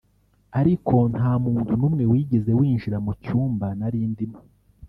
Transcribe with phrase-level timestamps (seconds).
[0.59, 4.39] ariko nta muntu n’umwe wigeze winjira mu cyumba nari ndimo